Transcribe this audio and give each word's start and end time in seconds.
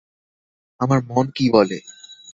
আমার 0.79 0.99
মন 1.07 1.25
কী 1.35 1.45
বলে? 1.53 1.77